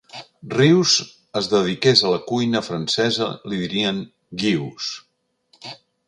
[0.51, 0.93] Rius
[1.41, 3.99] es dediqués a la cuina francesa li dirien
[4.45, 4.89] Guius.